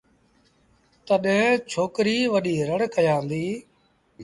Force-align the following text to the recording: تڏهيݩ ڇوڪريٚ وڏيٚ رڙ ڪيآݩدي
تڏهيݩ 1.07 1.61
ڇوڪريٚ 1.71 2.29
وڏيٚ 2.33 2.65
رڙ 2.69 2.79
ڪيآݩدي 2.95 3.45